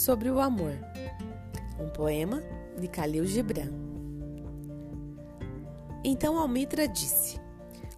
sobre 0.00 0.30
o 0.30 0.40
amor. 0.40 0.72
Um 1.78 1.90
poema 1.90 2.42
de 2.78 2.86
Khalil 2.86 3.26
Gibran. 3.26 3.70
Então 6.02 6.38
Almitra 6.38 6.88
disse: 6.88 7.38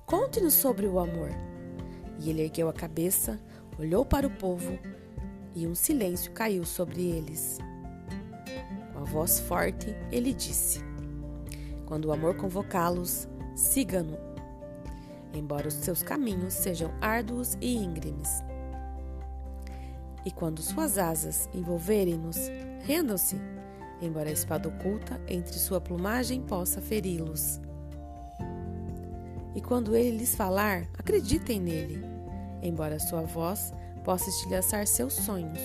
Conte-nos 0.04 0.54
sobre 0.54 0.86
o 0.88 0.98
amor. 0.98 1.30
E 2.18 2.28
ele 2.28 2.42
ergueu 2.42 2.68
a 2.68 2.72
cabeça, 2.72 3.38
olhou 3.78 4.04
para 4.04 4.26
o 4.26 4.30
povo 4.30 4.76
e 5.54 5.64
um 5.64 5.76
silêncio 5.76 6.32
caiu 6.32 6.64
sobre 6.64 7.02
eles. 7.02 7.58
Com 8.92 8.98
a 8.98 9.04
voz 9.04 9.38
forte, 9.38 9.94
ele 10.10 10.34
disse: 10.34 10.80
Quando 11.86 12.06
o 12.06 12.12
amor 12.12 12.34
convocá-los, 12.34 13.28
siga-no, 13.54 14.18
embora 15.32 15.68
os 15.68 15.74
seus 15.74 16.02
caminhos 16.02 16.54
sejam 16.54 16.90
árduos 17.00 17.56
e 17.60 17.76
íngremes. 17.76 18.42
E 20.24 20.30
quando 20.30 20.62
suas 20.62 20.98
asas 20.98 21.48
envolverem-nos, 21.52 22.36
rendam-se, 22.84 23.36
embora 24.00 24.28
a 24.28 24.32
espada 24.32 24.68
oculta 24.68 25.20
entre 25.28 25.58
sua 25.58 25.80
plumagem 25.80 26.40
possa 26.42 26.80
feri-los. 26.80 27.60
E 29.54 29.60
quando 29.60 29.94
ele 29.94 30.18
lhes 30.18 30.34
falar, 30.34 30.88
acreditem 30.98 31.60
nele, 31.60 32.04
embora 32.62 32.98
sua 32.98 33.22
voz 33.22 33.72
possa 34.04 34.30
estilhaçar 34.30 34.86
seus 34.86 35.12
sonhos, 35.12 35.60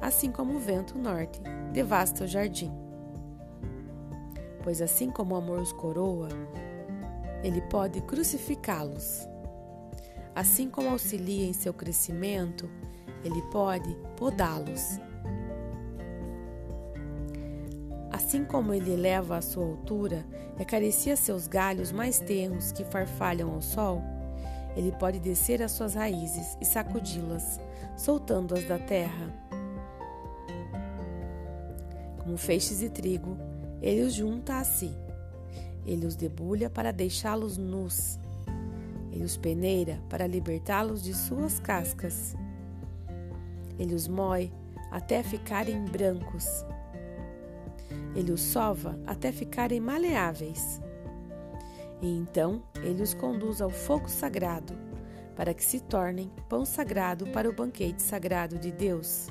assim 0.00 0.30
como 0.32 0.54
o 0.54 0.58
vento 0.58 0.98
norte 0.98 1.40
devasta 1.72 2.24
o 2.24 2.26
jardim. 2.26 2.72
Pois 4.62 4.80
assim 4.80 5.10
como 5.10 5.34
o 5.34 5.38
amor 5.38 5.60
os 5.60 5.72
coroa, 5.72 6.28
ele 7.42 7.60
pode 7.60 8.00
crucificá-los. 8.00 9.28
Assim 10.34 10.68
como 10.68 10.88
auxilia 10.88 11.46
em 11.46 11.52
seu 11.52 11.72
crescimento, 11.72 12.68
ele 13.24 13.42
pode 13.50 13.96
podá-los. 14.16 15.00
Assim 18.12 18.44
como 18.44 18.72
ele 18.72 18.92
eleva 18.92 19.38
a 19.38 19.42
sua 19.42 19.64
altura 19.64 20.24
e 20.58 20.62
acaricia 20.62 21.16
seus 21.16 21.46
galhos 21.48 21.90
mais 21.90 22.20
tenros 22.20 22.70
que 22.70 22.84
farfalham 22.84 23.52
ao 23.52 23.60
sol, 23.60 24.02
ele 24.76 24.92
pode 24.92 25.18
descer 25.18 25.62
às 25.62 25.72
suas 25.72 25.94
raízes 25.94 26.56
e 26.60 26.64
sacudi-las, 26.64 27.60
soltando-as 27.96 28.64
da 28.64 28.78
terra. 28.78 29.32
Como 32.18 32.36
feixes 32.36 32.78
de 32.78 32.88
trigo, 32.88 33.36
ele 33.82 34.02
os 34.02 34.14
junta 34.14 34.58
a 34.58 34.64
si. 34.64 34.92
Ele 35.84 36.06
os 36.06 36.16
debulha 36.16 36.70
para 36.70 36.92
deixá-los 36.92 37.56
nus. 37.56 38.18
Ele 39.12 39.24
os 39.24 39.36
peneira 39.36 40.00
para 40.08 40.26
libertá-los 40.26 41.02
de 41.02 41.14
suas 41.14 41.58
cascas. 41.60 42.34
Ele 43.78 43.94
os 43.94 44.08
moe 44.08 44.52
até 44.90 45.22
ficarem 45.22 45.84
brancos. 45.84 46.46
Ele 48.14 48.32
os 48.32 48.40
sova 48.40 48.98
até 49.06 49.32
ficarem 49.32 49.80
maleáveis. 49.80 50.80
E 52.00 52.16
então 52.16 52.62
ele 52.82 53.02
os 53.02 53.14
conduz 53.14 53.60
ao 53.60 53.70
fogo 53.70 54.08
sagrado, 54.08 54.74
para 55.34 55.52
que 55.52 55.64
se 55.64 55.80
tornem 55.80 56.30
pão 56.48 56.64
sagrado 56.64 57.26
para 57.28 57.48
o 57.48 57.52
banquete 57.52 58.02
sagrado 58.02 58.58
de 58.58 58.70
Deus. 58.70 59.28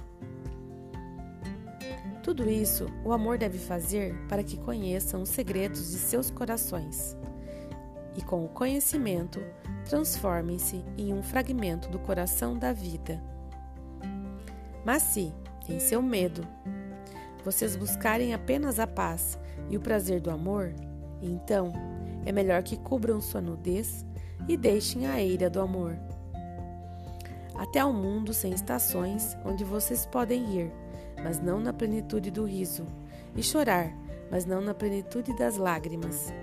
Tudo 2.23 2.49
isso 2.49 2.87
o 3.03 3.11
amor 3.11 3.37
deve 3.37 3.57
fazer 3.57 4.15
para 4.29 4.43
que 4.43 4.57
conheçam 4.57 5.21
os 5.21 5.29
segredos 5.29 5.91
de 5.91 5.97
seus 5.97 6.31
corações 6.31 7.17
e, 8.15 8.21
com 8.21 8.45
o 8.45 8.49
conhecimento, 8.49 9.41
transformem-se 9.85 10.83
em 10.97 11.13
um 11.13 11.21
fragmento 11.21 11.89
do 11.89 11.99
coração 11.99 12.57
da 12.57 12.71
vida. 12.71 13.21
Mas 14.85 15.01
se, 15.03 15.33
em 15.69 15.79
seu 15.79 16.01
medo, 16.01 16.45
vocês 17.43 17.75
buscarem 17.75 18.33
apenas 18.33 18.79
a 18.79 18.87
paz 18.87 19.37
e 19.69 19.77
o 19.77 19.81
prazer 19.81 20.19
do 20.19 20.31
amor, 20.31 20.73
então 21.21 21.71
é 22.25 22.31
melhor 22.31 22.63
que 22.63 22.77
cubram 22.77 23.21
sua 23.21 23.41
nudez 23.41 24.05
e 24.47 24.57
deixem 24.57 25.07
a 25.07 25.21
eira 25.21 25.49
do 25.49 25.61
amor. 25.61 25.97
Até 27.55 27.79
ao 27.79 27.93
mundo 27.93 28.33
sem 28.33 28.51
estações, 28.51 29.37
onde 29.45 29.63
vocês 29.63 30.05
podem 30.05 30.43
rir, 30.43 30.71
mas 31.23 31.39
não 31.39 31.59
na 31.59 31.71
plenitude 31.71 32.31
do 32.31 32.45
riso, 32.45 32.85
e 33.35 33.43
chorar, 33.43 33.91
mas 34.29 34.45
não 34.45 34.61
na 34.61 34.73
plenitude 34.73 35.35
das 35.37 35.57
lágrimas. 35.57 36.33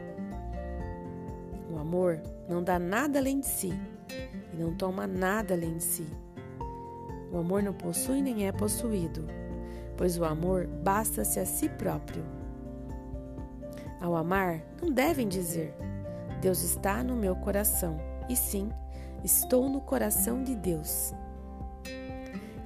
O 1.71 1.79
amor 1.79 2.21
não 2.49 2.63
dá 2.63 2.79
nada 2.79 3.19
além 3.19 3.41
de 3.41 3.47
si 3.47 3.73
e 4.53 4.57
não 4.57 4.75
toma 4.75 5.07
nada 5.07 5.55
além 5.55 5.77
de 5.77 5.85
si. 5.85 6.07
O 7.31 7.39
amor 7.39 7.63
não 7.63 7.73
possui 7.73 8.21
nem 8.21 8.47
é 8.47 8.53
possuído, 8.53 9.27
pois 9.97 10.19
o 10.19 10.25
amor 10.25 10.67
basta-se 10.67 11.39
a 11.39 11.47
si 11.47 11.69
próprio. 11.69 12.25
Ao 14.01 14.17
amar, 14.17 14.63
não 14.81 14.91
devem 14.91 15.29
dizer: 15.29 15.75
Deus 16.41 16.63
está 16.63 17.03
no 17.05 17.15
meu 17.15 17.37
coração, 17.37 17.99
e 18.29 18.35
sim, 18.35 18.71
estou 19.23 19.69
no 19.69 19.81
coração 19.81 20.43
de 20.43 20.55
Deus. 20.55 21.15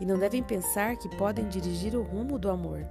E 0.00 0.04
não 0.04 0.18
devem 0.18 0.42
pensar 0.42 0.96
que 0.96 1.14
podem 1.16 1.48
dirigir 1.48 1.94
o 1.94 2.02
rumo 2.02 2.38
do 2.38 2.50
amor, 2.50 2.86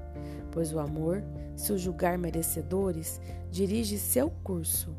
pois 0.51 0.73
o 0.73 0.79
amor, 0.79 1.23
se 1.56 1.73
o 1.73 1.78
julgar 1.78 2.17
merecedores, 2.17 3.19
dirige 3.51 3.97
seu 3.97 4.29
curso. 4.44 4.95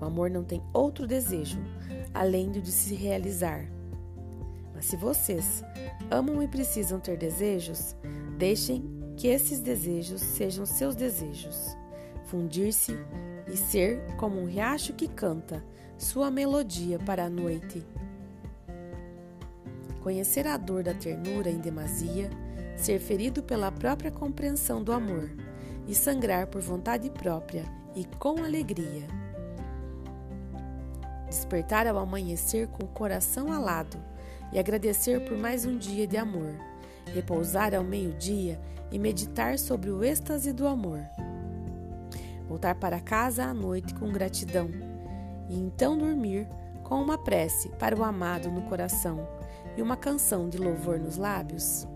O 0.00 0.04
amor 0.04 0.30
não 0.30 0.44
tem 0.44 0.62
outro 0.72 1.06
desejo 1.06 1.58
além 2.14 2.52
do 2.52 2.62
de 2.62 2.70
se 2.70 2.94
realizar, 2.94 3.66
se 4.84 4.96
vocês 4.96 5.64
amam 6.10 6.42
e 6.42 6.46
precisam 6.46 7.00
ter 7.00 7.16
desejos, 7.16 7.96
deixem 8.36 8.84
que 9.16 9.28
esses 9.28 9.60
desejos 9.60 10.20
sejam 10.20 10.66
seus 10.66 10.94
desejos. 10.94 11.74
Fundir-se 12.26 12.92
e 13.50 13.56
ser 13.56 14.04
como 14.18 14.38
um 14.38 14.44
riacho 14.44 14.92
que 14.92 15.08
canta 15.08 15.64
sua 15.96 16.30
melodia 16.30 16.98
para 16.98 17.24
a 17.24 17.30
noite. 17.30 17.82
Conhecer 20.02 20.46
a 20.46 20.58
dor 20.58 20.82
da 20.82 20.92
ternura 20.92 21.48
em 21.48 21.58
demasia, 21.58 22.28
ser 22.76 23.00
ferido 23.00 23.42
pela 23.42 23.72
própria 23.72 24.10
compreensão 24.10 24.84
do 24.84 24.92
amor 24.92 25.30
e 25.88 25.94
sangrar 25.94 26.46
por 26.48 26.60
vontade 26.60 27.08
própria 27.08 27.64
e 27.96 28.04
com 28.18 28.44
alegria. 28.44 29.06
Despertar 31.26 31.86
ao 31.86 31.96
amanhecer 31.96 32.68
com 32.68 32.84
o 32.84 32.88
coração 32.88 33.50
alado 33.50 34.13
e 34.54 34.58
agradecer 34.58 35.20
por 35.24 35.36
mais 35.36 35.66
um 35.66 35.76
dia 35.76 36.06
de 36.06 36.16
amor, 36.16 36.54
repousar 37.12 37.74
ao 37.74 37.82
meio-dia 37.82 38.60
e 38.90 38.98
meditar 39.00 39.58
sobre 39.58 39.90
o 39.90 40.04
êxtase 40.04 40.52
do 40.52 40.68
amor. 40.68 41.00
Voltar 42.48 42.76
para 42.76 43.00
casa 43.00 43.44
à 43.44 43.52
noite 43.52 43.92
com 43.94 44.12
gratidão 44.12 44.70
e 45.48 45.58
então 45.58 45.98
dormir 45.98 46.46
com 46.84 47.02
uma 47.02 47.18
prece 47.18 47.68
para 47.70 47.96
o 47.96 48.04
amado 48.04 48.48
no 48.48 48.62
coração 48.62 49.26
e 49.76 49.82
uma 49.82 49.96
canção 49.96 50.48
de 50.48 50.56
louvor 50.56 51.00
nos 51.00 51.16
lábios. 51.16 51.88